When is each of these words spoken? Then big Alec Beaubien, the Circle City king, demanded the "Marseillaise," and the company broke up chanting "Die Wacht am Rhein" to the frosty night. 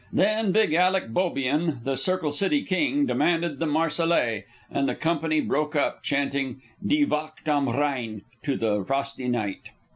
Then 0.11 0.51
big 0.51 0.73
Alec 0.73 1.13
Beaubien, 1.13 1.81
the 1.83 1.95
Circle 1.95 2.31
City 2.31 2.63
king, 2.63 3.05
demanded 3.05 3.59
the 3.59 3.67
"Marseillaise," 3.67 4.45
and 4.71 4.89
the 4.89 4.95
company 4.95 5.41
broke 5.41 5.75
up 5.75 6.01
chanting 6.01 6.59
"Die 6.83 7.05
Wacht 7.07 7.47
am 7.47 7.69
Rhein" 7.69 8.23
to 8.41 8.57
the 8.57 8.83
frosty 8.83 9.27
night. 9.27 9.69